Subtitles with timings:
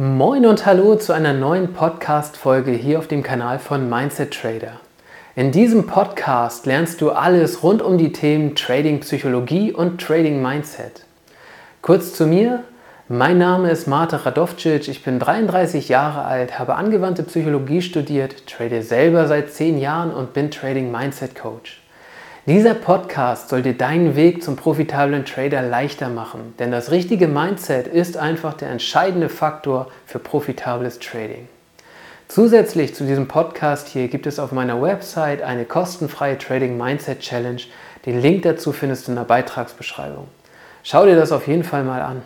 [0.00, 4.74] Moin und hallo zu einer neuen Podcast-Folge hier auf dem Kanal von Mindset Trader.
[5.34, 11.04] In diesem Podcast lernst du alles rund um die Themen Trading Psychologie und Trading Mindset.
[11.82, 12.62] Kurz zu mir.
[13.08, 18.84] Mein Name ist Marta Radovcic, ich bin 33 Jahre alt, habe angewandte Psychologie studiert, trade
[18.84, 21.82] selber seit 10 Jahren und bin Trading Mindset Coach.
[22.48, 27.86] Dieser Podcast soll dir deinen Weg zum profitablen Trader leichter machen, denn das richtige Mindset
[27.86, 31.46] ist einfach der entscheidende Faktor für profitables Trading.
[32.26, 37.60] Zusätzlich zu diesem Podcast hier gibt es auf meiner Website eine kostenfreie Trading Mindset Challenge.
[38.06, 40.28] Den Link dazu findest du in der Beitragsbeschreibung.
[40.84, 42.22] Schau dir das auf jeden Fall mal an.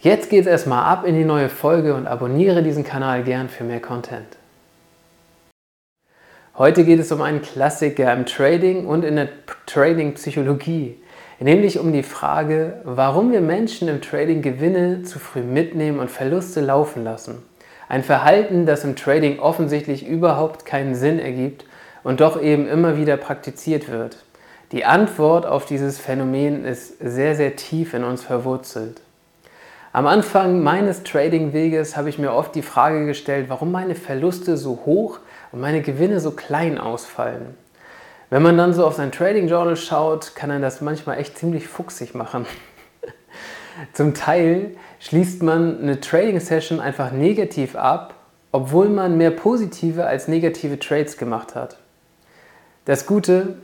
[0.00, 3.64] Jetzt geht es erstmal ab in die neue Folge und abonniere diesen Kanal gern für
[3.64, 4.26] mehr Content.
[6.62, 9.30] Heute geht es um einen Klassiker im Trading und in der
[9.66, 10.96] Trading-Psychologie,
[11.40, 16.60] nämlich um die Frage, warum wir Menschen im Trading Gewinne zu früh mitnehmen und Verluste
[16.60, 17.42] laufen lassen.
[17.88, 21.64] Ein Verhalten, das im Trading offensichtlich überhaupt keinen Sinn ergibt
[22.04, 24.18] und doch eben immer wieder praktiziert wird.
[24.70, 29.00] Die Antwort auf dieses Phänomen ist sehr, sehr tief in uns verwurzelt.
[29.92, 34.82] Am Anfang meines Trading-Weges habe ich mir oft die Frage gestellt, warum meine Verluste so
[34.86, 35.18] hoch
[35.52, 37.54] und meine Gewinne so klein ausfallen.
[38.30, 41.68] Wenn man dann so auf sein Trading Journal schaut, kann er das manchmal echt ziemlich
[41.68, 42.46] fuchsig machen.
[43.92, 48.14] Zum Teil schließt man eine Trading Session einfach negativ ab,
[48.50, 51.76] obwohl man mehr positive als negative Trades gemacht hat.
[52.86, 53.56] Das Gute,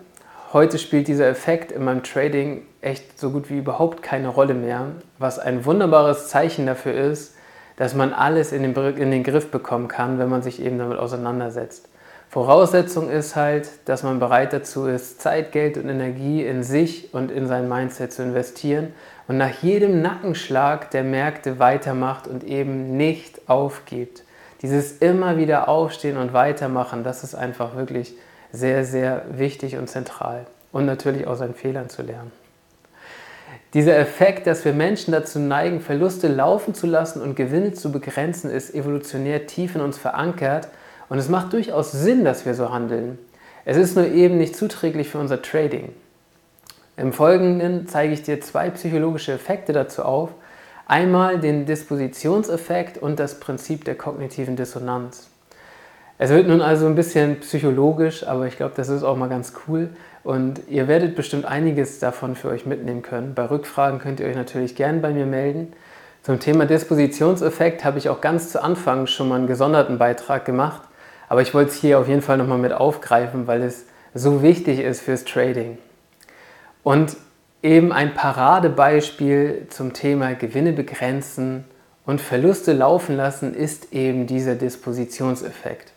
[0.53, 4.93] heute spielt dieser Effekt in meinem Trading echt so gut wie überhaupt keine Rolle mehr,
[5.19, 7.35] was ein wunderbares Zeichen dafür ist,
[7.79, 10.99] dass man alles in den, in den Griff bekommen kann, wenn man sich eben damit
[10.99, 11.89] auseinandersetzt.
[12.29, 17.31] Voraussetzung ist halt, dass man bereit dazu ist, Zeit, Geld und Energie in sich und
[17.31, 18.93] in sein Mindset zu investieren
[19.29, 24.25] und nach jedem Nackenschlag der Märkte weitermacht und eben nicht aufgibt.
[24.61, 28.15] Dieses immer wieder aufstehen und weitermachen, das ist einfach wirklich
[28.53, 30.47] sehr, sehr wichtig und zentral.
[30.73, 32.33] Und natürlich aus seinen Fehlern zu lernen.
[33.75, 38.51] Dieser Effekt, dass wir Menschen dazu neigen, Verluste laufen zu lassen und Gewinne zu begrenzen,
[38.51, 40.69] ist evolutionär tief in uns verankert
[41.11, 43.19] und es macht durchaus Sinn, dass wir so handeln.
[43.67, 45.93] Es ist nur eben nicht zuträglich für unser Trading.
[46.97, 50.31] Im Folgenden zeige ich dir zwei psychologische Effekte dazu auf.
[50.87, 55.29] Einmal den Dispositionseffekt und das Prinzip der kognitiven Dissonanz.
[56.17, 59.53] Es wird nun also ein bisschen psychologisch, aber ich glaube, das ist auch mal ganz
[59.69, 59.91] cool.
[60.25, 63.35] Und ihr werdet bestimmt einiges davon für euch mitnehmen können.
[63.35, 65.73] Bei Rückfragen könnt ihr euch natürlich gerne bei mir melden.
[66.23, 70.83] Zum Thema Dispositionseffekt habe ich auch ganz zu Anfang schon mal einen gesonderten Beitrag gemacht.
[71.29, 74.81] Aber ich wollte es hier auf jeden Fall nochmal mit aufgreifen, weil es so wichtig
[74.81, 75.79] ist fürs Trading.
[76.83, 77.17] Und
[77.63, 81.65] eben ein Paradebeispiel zum Thema Gewinne begrenzen
[82.07, 85.93] und Verluste laufen lassen ist eben dieser Dispositionseffekt.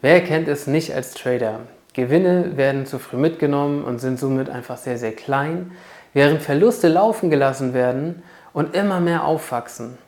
[0.00, 1.60] Wer kennt es nicht als Trader?
[1.98, 5.72] Gewinne werden zu früh mitgenommen und sind somit einfach sehr, sehr klein,
[6.14, 8.22] während Verluste laufen gelassen werden
[8.52, 9.98] und immer mehr aufwachsen.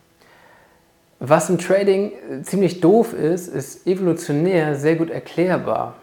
[1.18, 2.12] Was im Trading
[2.44, 5.96] ziemlich doof ist, ist evolutionär sehr gut erklärbar.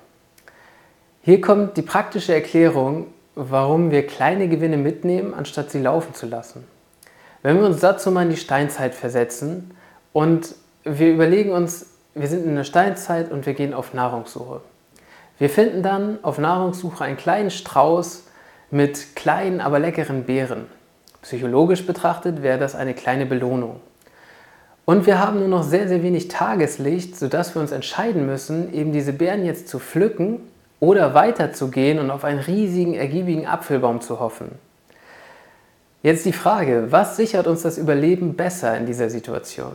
[1.21, 6.67] Hier kommt die praktische Erklärung, warum wir kleine Gewinne mitnehmen, anstatt sie laufen zu lassen.
[7.43, 9.71] Wenn wir uns dazu mal in die Steinzeit versetzen
[10.11, 10.53] und
[10.83, 14.59] wir überlegen uns, wir sind in der Steinzeit und wir gehen auf Nahrungssuche.
[15.39, 18.23] Wir finden dann auf Nahrungssuche einen kleinen Strauß
[18.71, 20.65] mit kleinen, aber leckeren Beeren.
[21.21, 23.79] Psychologisch betrachtet wäre das eine kleine Belohnung.
[24.85, 28.93] Und wir haben nur noch sehr, sehr wenig Tageslicht, sodass wir uns entscheiden müssen, eben
[28.93, 30.39] diese Beeren jetzt zu pflücken
[30.79, 34.51] oder weiterzugehen und auf einen riesigen, ergiebigen Apfelbaum zu hoffen.
[36.03, 39.73] Jetzt die Frage, was sichert uns das Überleben besser in dieser Situation?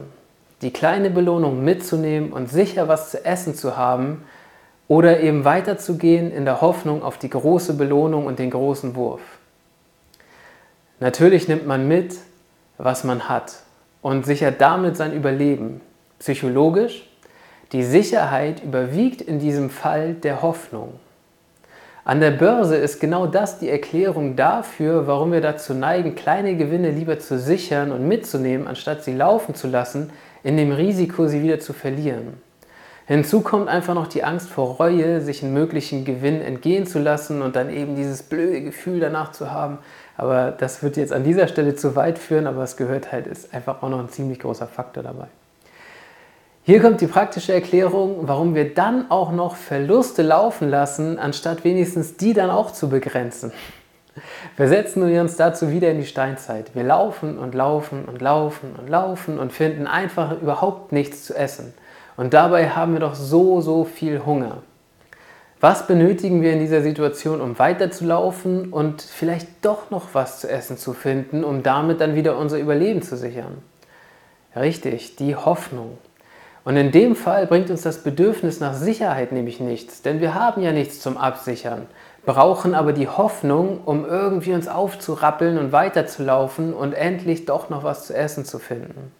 [0.63, 4.25] Die kleine Belohnung mitzunehmen und sicher was zu essen zu haben,
[4.89, 9.23] oder eben weiterzugehen in der Hoffnung auf die große Belohnung und den großen Wurf.
[11.01, 12.17] Natürlich nimmt man mit,
[12.79, 13.55] was man hat
[14.03, 15.81] und sichert damit sein Überleben.
[16.19, 17.09] Psychologisch,
[17.73, 21.01] die Sicherheit überwiegt in diesem Fall der Hoffnung.
[22.05, 26.91] An der Börse ist genau das die Erklärung dafür, warum wir dazu neigen, kleine Gewinne
[26.91, 30.11] lieber zu sichern und mitzunehmen, anstatt sie laufen zu lassen,
[30.43, 32.41] in dem Risiko, sie wieder zu verlieren.
[33.07, 37.43] Hinzu kommt einfach noch die Angst vor Reue, sich einen möglichen Gewinn entgehen zu lassen
[37.43, 39.79] und dann eben dieses blöde Gefühl danach zu haben.
[40.17, 43.53] Aber das wird jetzt an dieser Stelle zu weit führen, aber es gehört halt, ist
[43.53, 45.27] einfach auch noch ein ziemlich großer Faktor dabei.
[46.65, 52.17] Hier kommt die praktische Erklärung, warum wir dann auch noch Verluste laufen lassen, anstatt wenigstens
[52.17, 53.53] die dann auch zu begrenzen.
[54.57, 56.75] Wir uns dazu wieder in die Steinzeit.
[56.75, 61.75] Wir laufen und laufen und laufen und laufen und finden einfach überhaupt nichts zu essen.
[62.17, 64.59] Und dabei haben wir doch so, so viel Hunger.
[65.61, 70.77] Was benötigen wir in dieser Situation, um weiterzulaufen und vielleicht doch noch was zu essen
[70.77, 73.59] zu finden, um damit dann wieder unser Überleben zu sichern?
[74.57, 75.99] Richtig, die Hoffnung.
[76.65, 80.63] Und in dem Fall bringt uns das Bedürfnis nach Sicherheit nämlich nichts, denn wir haben
[80.63, 81.87] ja nichts zum Absichern
[82.25, 88.07] brauchen aber die Hoffnung, um irgendwie uns aufzurappeln und weiterzulaufen und endlich doch noch was
[88.07, 89.13] zu essen zu finden.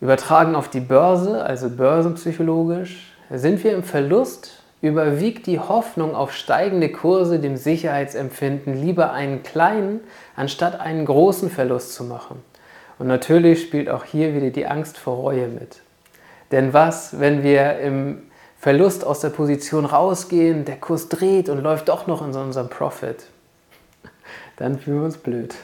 [0.00, 6.90] Übertragen auf die Börse, also börsenpsychologisch, sind wir im Verlust, überwiegt die Hoffnung auf steigende
[6.90, 10.00] Kurse dem Sicherheitsempfinden, lieber einen kleinen,
[10.36, 12.42] anstatt einen großen Verlust zu machen.
[12.98, 15.80] Und natürlich spielt auch hier wieder die Angst vor Reue mit.
[16.52, 18.22] Denn was, wenn wir im
[18.58, 23.26] Verlust aus der Position rausgehen, der Kurs dreht und läuft doch noch in unserem Profit,
[24.56, 25.54] dann fühlen wir uns blöd.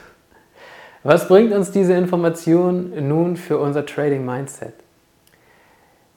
[1.03, 4.73] Was bringt uns diese Information nun für unser Trading Mindset?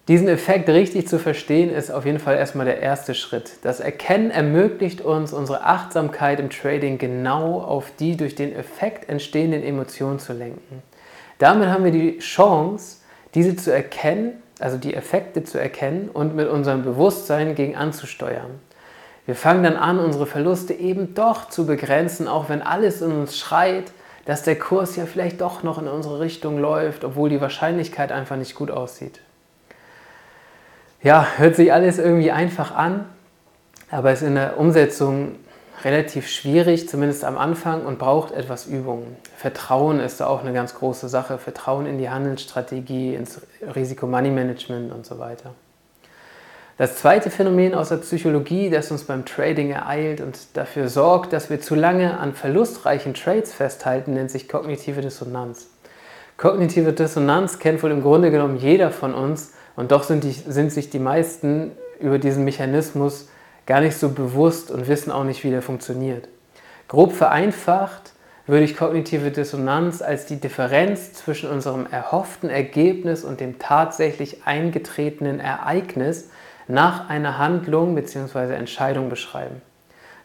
[0.08, 3.52] Diesen Effekt richtig zu verstehen, ist auf jeden Fall erstmal der erste Schritt.
[3.62, 9.62] Das Erkennen ermöglicht uns, unsere Achtsamkeit im Trading genau auf die durch den Effekt entstehenden
[9.62, 10.82] Emotionen zu lenken.
[11.38, 12.98] Damit haben wir die Chance,
[13.34, 18.60] diese zu erkennen also die Effekte zu erkennen und mit unserem Bewusstsein gegen anzusteuern.
[19.26, 23.38] Wir fangen dann an, unsere Verluste eben doch zu begrenzen, auch wenn alles in uns
[23.38, 23.92] schreit,
[24.24, 28.36] dass der Kurs ja vielleicht doch noch in unsere Richtung läuft, obwohl die Wahrscheinlichkeit einfach
[28.36, 29.20] nicht gut aussieht.
[31.02, 33.04] Ja, hört sich alles irgendwie einfach an,
[33.90, 35.36] aber ist in der Umsetzung
[35.84, 39.16] relativ schwierig, zumindest am Anfang, und braucht etwas Übung.
[39.36, 41.36] Vertrauen ist da auch eine ganz große Sache.
[41.36, 43.42] Vertrauen in die Handelsstrategie, ins
[43.74, 45.54] Risiko-Money-Management und so weiter.
[46.76, 51.48] Das zweite Phänomen aus der Psychologie, das uns beim Trading ereilt und dafür sorgt, dass
[51.48, 55.68] wir zu lange an verlustreichen Trades festhalten, nennt sich kognitive Dissonanz.
[56.36, 60.72] Kognitive Dissonanz kennt wohl im Grunde genommen jeder von uns und doch sind, die, sind
[60.72, 63.28] sich die meisten über diesen Mechanismus
[63.66, 66.28] gar nicht so bewusst und wissen auch nicht, wie der funktioniert.
[66.88, 68.14] Grob vereinfacht
[68.46, 75.38] würde ich kognitive Dissonanz als die Differenz zwischen unserem erhofften Ergebnis und dem tatsächlich eingetretenen
[75.38, 76.30] Ereignis
[76.68, 78.54] nach einer Handlung bzw.
[78.54, 79.62] Entscheidung beschreiben.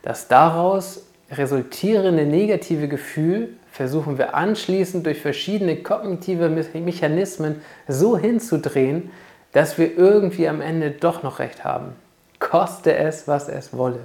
[0.02, 9.12] Das daraus resultierende negative Gefühl versuchen wir anschließend durch verschiedene kognitive Mechanismen so hinzudrehen,
[9.52, 11.94] dass wir irgendwie am Ende doch noch recht haben
[12.40, 14.00] koste es, was es wolle.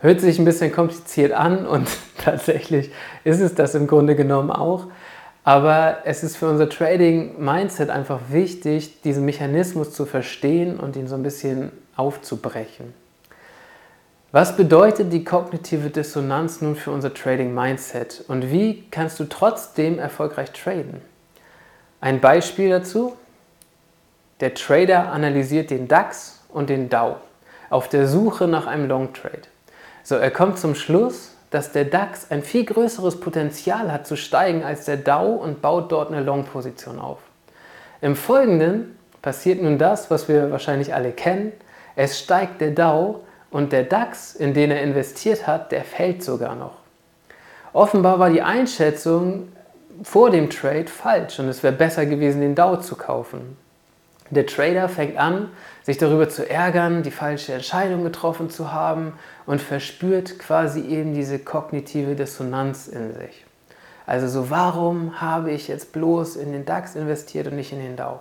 [0.00, 1.88] Hört sich ein bisschen kompliziert an und
[2.24, 2.90] tatsächlich
[3.24, 4.86] ist es das im Grunde genommen auch.
[5.46, 11.14] Aber es ist für unser Trading-Mindset einfach wichtig, diesen Mechanismus zu verstehen und ihn so
[11.14, 12.92] ein bisschen aufzubrechen.
[14.32, 20.50] Was bedeutet die kognitive Dissonanz nun für unser Trading-Mindset und wie kannst du trotzdem erfolgreich
[20.50, 21.00] traden?
[22.00, 23.16] Ein Beispiel dazu.
[24.40, 27.18] Der Trader analysiert den DAX und den Dow
[27.70, 29.42] auf der Suche nach einem Long Trade.
[30.02, 34.62] So, er kommt zum Schluss, dass der DAX ein viel größeres Potenzial hat zu steigen
[34.62, 37.18] als der Dow und baut dort eine Long-Position auf.
[38.00, 41.52] Im Folgenden passiert nun das, was wir wahrscheinlich alle kennen.
[41.94, 43.20] Es steigt der Dow
[43.50, 46.78] und der DAX, in den er investiert hat, der fällt sogar noch.
[47.72, 49.52] Offenbar war die Einschätzung
[50.02, 53.56] vor dem Trade falsch und es wäre besser gewesen, den Dow zu kaufen.
[54.30, 55.50] Der Trader fängt an,
[55.82, 59.12] sich darüber zu ärgern, die falsche Entscheidung getroffen zu haben
[59.46, 63.44] und verspürt quasi eben diese kognitive Dissonanz in sich.
[64.06, 67.96] Also so, warum habe ich jetzt bloß in den DAX investiert und nicht in den
[67.96, 68.20] Dow?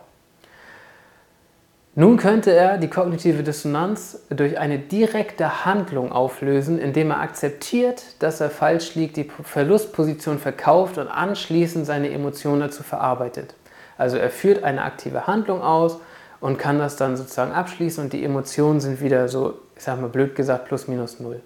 [1.98, 8.42] Nun könnte er die kognitive Dissonanz durch eine direkte Handlung auflösen, indem er akzeptiert, dass
[8.42, 13.56] er falsch liegt, die Verlustposition verkauft und anschließend seine Emotionen dazu verarbeitet.
[13.98, 16.00] Also er führt eine aktive Handlung aus
[16.40, 20.10] und kann das dann sozusagen abschließen und die Emotionen sind wieder so, ich sag mal
[20.10, 21.42] blöd gesagt, plus minus null.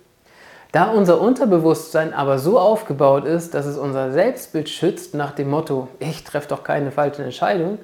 [0.71, 5.87] Da unser Unterbewusstsein aber so aufgebaut ist, dass es unser Selbstbild schützt nach dem Motto,
[5.99, 7.79] ich treffe doch keine falsche Entscheidung,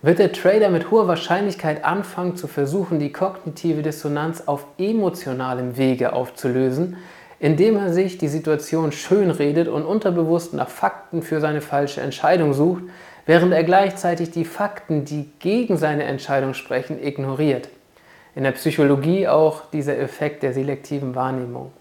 [0.00, 6.12] wird der Trader mit hoher Wahrscheinlichkeit anfangen zu versuchen, die kognitive Dissonanz auf emotionalem Wege
[6.12, 6.96] aufzulösen,
[7.40, 12.84] indem er sich die Situation schönredet und unterbewusst nach Fakten für seine falsche Entscheidung sucht,
[13.26, 17.68] während er gleichzeitig die Fakten, die gegen seine Entscheidung sprechen, ignoriert.
[18.34, 21.72] In der Psychologie auch dieser Effekt der selektiven Wahrnehmung.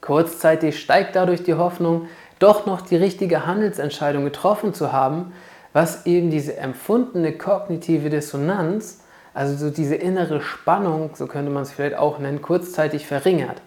[0.00, 5.32] Kurzzeitig steigt dadurch die Hoffnung, doch noch die richtige Handelsentscheidung getroffen zu haben,
[5.72, 9.02] was eben diese empfundene kognitive Dissonanz,
[9.34, 13.60] also so diese innere Spannung, so könnte man es vielleicht auch nennen, kurzzeitig verringert.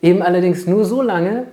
[0.00, 1.48] Eben allerdings nur so lange,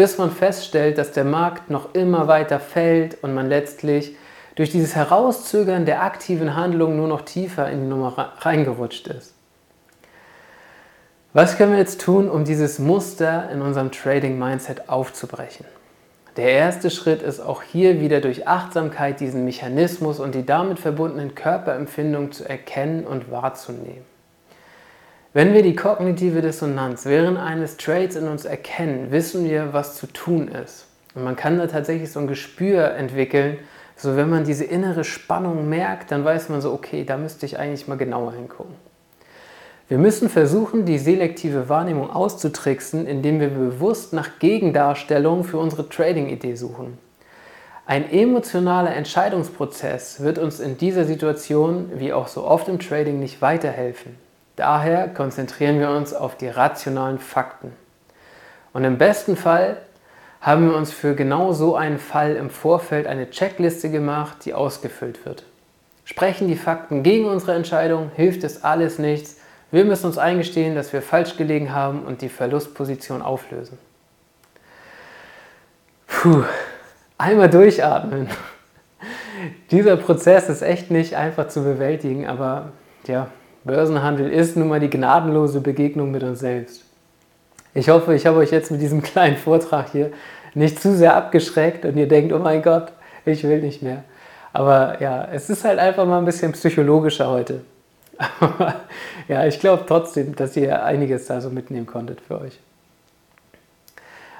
[0.00, 4.16] bis man feststellt, dass der Markt noch immer weiter fällt und man letztlich
[4.54, 9.34] durch dieses Herauszögern der aktiven Handlung nur noch tiefer in die Nummer reingerutscht ist.
[11.34, 15.66] Was können wir jetzt tun, um dieses Muster in unserem Trading-Mindset aufzubrechen?
[16.38, 21.34] Der erste Schritt ist auch hier wieder durch Achtsamkeit diesen Mechanismus und die damit verbundenen
[21.34, 24.06] Körperempfindungen zu erkennen und wahrzunehmen.
[25.32, 30.08] Wenn wir die kognitive Dissonanz während eines Trades in uns erkennen, wissen wir, was zu
[30.08, 30.86] tun ist.
[31.14, 33.58] Und man kann da tatsächlich so ein Gespür entwickeln,
[33.94, 37.60] so wenn man diese innere Spannung merkt, dann weiß man so, okay, da müsste ich
[37.60, 38.74] eigentlich mal genauer hingucken.
[39.88, 46.56] Wir müssen versuchen, die selektive Wahrnehmung auszutricksen, indem wir bewusst nach Gegendarstellungen für unsere Trading-Idee
[46.56, 46.98] suchen.
[47.86, 53.40] Ein emotionaler Entscheidungsprozess wird uns in dieser Situation, wie auch so oft im Trading, nicht
[53.40, 54.16] weiterhelfen.
[54.60, 57.72] Daher konzentrieren wir uns auf die rationalen Fakten.
[58.74, 59.78] Und im besten Fall
[60.42, 65.24] haben wir uns für genau so einen Fall im Vorfeld eine Checkliste gemacht, die ausgefüllt
[65.24, 65.44] wird.
[66.04, 69.38] Sprechen die Fakten gegen unsere Entscheidung, hilft es alles nichts.
[69.70, 73.78] Wir müssen uns eingestehen, dass wir falsch gelegen haben und die Verlustposition auflösen.
[76.06, 76.44] Puh,
[77.16, 78.28] einmal durchatmen.
[79.70, 82.72] Dieser Prozess ist echt nicht einfach zu bewältigen, aber
[83.06, 83.30] ja,
[83.64, 86.84] Börsenhandel ist nun mal die gnadenlose Begegnung mit uns selbst.
[87.74, 90.12] Ich hoffe, ich habe euch jetzt mit diesem kleinen Vortrag hier
[90.54, 92.92] nicht zu sehr abgeschreckt und ihr denkt, oh mein Gott,
[93.24, 94.02] ich will nicht mehr.
[94.52, 97.60] Aber ja, es ist halt einfach mal ein bisschen psychologischer heute.
[98.40, 98.74] Aber
[99.28, 102.58] ja, ich glaube trotzdem, dass ihr einiges da so mitnehmen konntet für euch.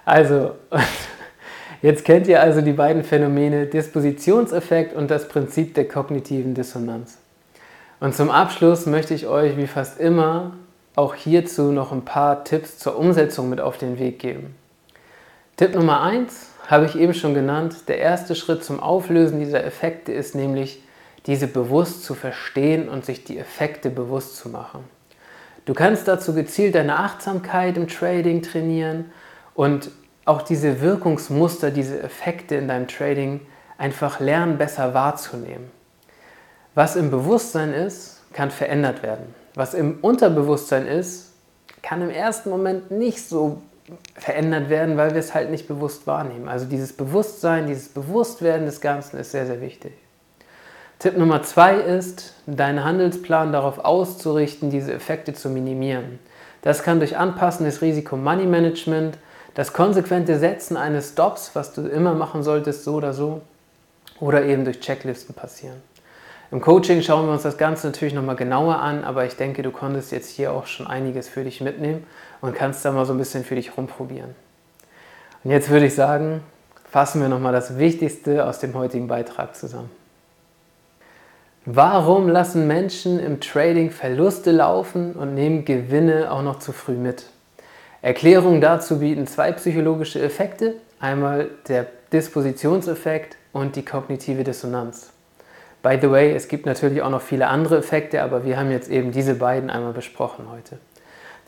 [0.04, 0.56] Also,
[1.82, 7.19] jetzt kennt ihr also die beiden Phänomene Dispositionseffekt und das Prinzip der kognitiven Dissonanz.
[8.00, 10.52] Und zum Abschluss möchte ich euch wie fast immer
[10.96, 14.56] auch hierzu noch ein paar Tipps zur Umsetzung mit auf den Weg geben.
[15.56, 17.88] Tipp Nummer 1 habe ich eben schon genannt.
[17.88, 20.82] Der erste Schritt zum Auflösen dieser Effekte ist nämlich,
[21.26, 24.84] diese bewusst zu verstehen und sich die Effekte bewusst zu machen.
[25.66, 29.12] Du kannst dazu gezielt deine Achtsamkeit im Trading trainieren
[29.54, 29.90] und
[30.24, 33.40] auch diese Wirkungsmuster, diese Effekte in deinem Trading
[33.76, 35.70] einfach lernen, besser wahrzunehmen.
[36.80, 39.34] Was im Bewusstsein ist, kann verändert werden.
[39.54, 41.30] Was im Unterbewusstsein ist,
[41.82, 43.60] kann im ersten Moment nicht so
[44.14, 46.48] verändert werden, weil wir es halt nicht bewusst wahrnehmen.
[46.48, 49.92] Also dieses Bewusstsein, dieses Bewusstwerden des Ganzen ist sehr, sehr wichtig.
[50.98, 56.18] Tipp Nummer zwei ist, deinen Handelsplan darauf auszurichten, diese Effekte zu minimieren.
[56.62, 59.18] Das kann durch Anpassen des Risiko-Money-Management,
[59.52, 63.42] das konsequente Setzen eines Stops, was du immer machen solltest, so oder so,
[64.18, 65.89] oder eben durch Checklisten passieren.
[66.52, 69.70] Im Coaching schauen wir uns das Ganze natürlich nochmal genauer an, aber ich denke, du
[69.70, 72.04] konntest jetzt hier auch schon einiges für dich mitnehmen
[72.40, 74.34] und kannst da mal so ein bisschen für dich rumprobieren.
[75.44, 76.42] Und jetzt würde ich sagen,
[76.90, 79.90] fassen wir nochmal das Wichtigste aus dem heutigen Beitrag zusammen.
[81.66, 87.26] Warum lassen Menschen im Trading Verluste laufen und nehmen Gewinne auch noch zu früh mit?
[88.02, 95.09] Erklärungen dazu bieten zwei psychologische Effekte, einmal der Dispositionseffekt und die kognitive Dissonanz.
[95.82, 98.90] By the way, es gibt natürlich auch noch viele andere Effekte, aber wir haben jetzt
[98.90, 100.78] eben diese beiden einmal besprochen heute.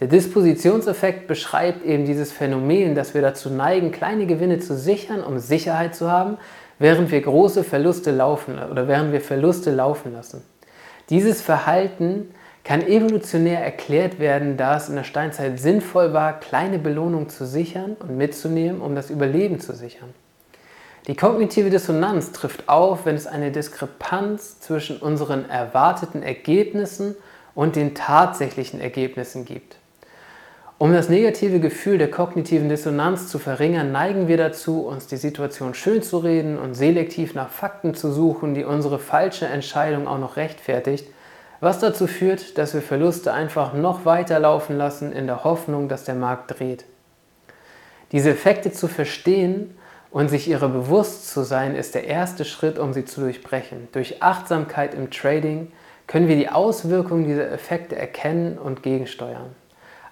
[0.00, 5.38] Der Dispositionseffekt beschreibt eben dieses Phänomen, dass wir dazu neigen, kleine Gewinne zu sichern, um
[5.38, 6.38] Sicherheit zu haben,
[6.78, 10.42] während wir große Verluste laufen oder während wir Verluste laufen lassen.
[11.10, 12.34] Dieses Verhalten
[12.64, 17.96] kann evolutionär erklärt werden, da es in der Steinzeit sinnvoll war, kleine Belohnungen zu sichern
[18.00, 20.14] und mitzunehmen, um das Überleben zu sichern.
[21.08, 27.16] Die kognitive Dissonanz trifft auf, wenn es eine Diskrepanz zwischen unseren erwarteten Ergebnissen
[27.56, 29.76] und den tatsächlichen Ergebnissen gibt.
[30.78, 35.74] Um das negative Gefühl der kognitiven Dissonanz zu verringern, neigen wir dazu, uns die Situation
[35.74, 40.36] schön zu reden und selektiv nach Fakten zu suchen, die unsere falsche Entscheidung auch noch
[40.36, 41.06] rechtfertigt,
[41.60, 46.04] was dazu führt, dass wir Verluste einfach noch weiter laufen lassen in der Hoffnung, dass
[46.04, 46.84] der Markt dreht.
[48.10, 49.76] Diese Effekte zu verstehen
[50.12, 53.88] und sich ihrer bewusst zu sein, ist der erste Schritt, um sie zu durchbrechen.
[53.92, 55.72] Durch Achtsamkeit im Trading
[56.06, 59.56] können wir die Auswirkungen dieser Effekte erkennen und gegensteuern.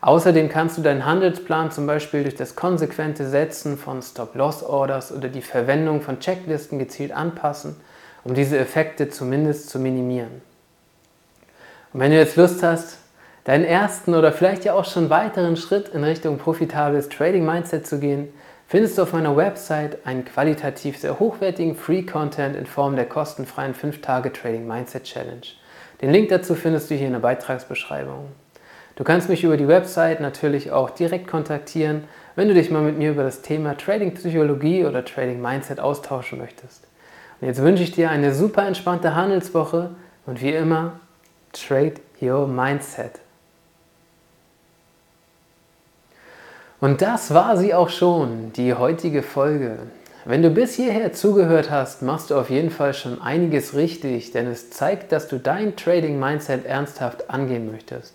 [0.01, 5.43] Außerdem kannst du deinen Handelsplan zum Beispiel durch das konsequente Setzen von Stop-Loss-Orders oder die
[5.43, 7.77] Verwendung von Checklisten gezielt anpassen,
[8.25, 10.41] um diese Effekte zumindest zu minimieren.
[11.93, 12.97] Und wenn du jetzt Lust hast,
[13.45, 18.33] deinen ersten oder vielleicht ja auch schon weiteren Schritt in Richtung profitables Trading-Mindset zu gehen,
[18.71, 24.65] findest du auf meiner Website einen qualitativ sehr hochwertigen Free-Content in Form der kostenfreien 5-Tage-Trading
[24.65, 25.43] Mindset Challenge.
[26.01, 28.27] Den Link dazu findest du hier in der Beitragsbeschreibung.
[28.95, 32.05] Du kannst mich über die Website natürlich auch direkt kontaktieren,
[32.37, 36.39] wenn du dich mal mit mir über das Thema Trading Psychologie oder Trading Mindset austauschen
[36.39, 36.87] möchtest.
[37.41, 39.91] Und jetzt wünsche ich dir eine super entspannte Handelswoche
[40.27, 41.01] und wie immer,
[41.53, 43.19] trade your mindset.
[46.81, 49.77] Und das war sie auch schon, die heutige Folge.
[50.25, 54.47] Wenn du bis hierher zugehört hast, machst du auf jeden Fall schon einiges richtig, denn
[54.47, 58.15] es zeigt, dass du dein Trading Mindset ernsthaft angehen möchtest.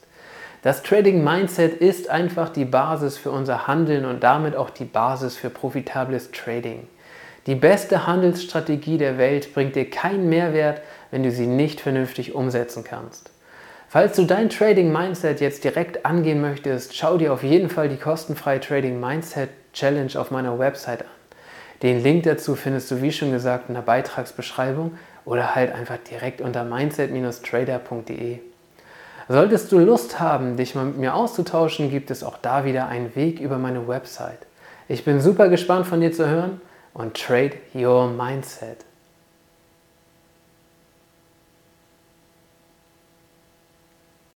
[0.63, 5.35] Das Trading Mindset ist einfach die Basis für unser Handeln und damit auch die Basis
[5.35, 6.87] für profitables Trading.
[7.45, 10.81] Die beste Handelsstrategie der Welt bringt dir keinen Mehrwert,
[11.11, 13.29] wenn du sie nicht vernünftig umsetzen kannst.
[13.87, 17.97] Falls du dein Trading Mindset jetzt direkt angehen möchtest, schau dir auf jeden Fall die
[17.97, 21.07] kostenfreie Trading Mindset Challenge auf meiner Website an.
[21.81, 26.41] Den Link dazu findest du, wie schon gesagt, in der Beitragsbeschreibung oder halt einfach direkt
[26.41, 28.39] unter mindset-trader.de.
[29.27, 33.15] Solltest du Lust haben, dich mal mit mir auszutauschen, gibt es auch da wieder einen
[33.15, 34.39] Weg über meine Website.
[34.87, 36.61] Ich bin super gespannt von dir zu hören
[36.93, 38.85] und trade your mindset.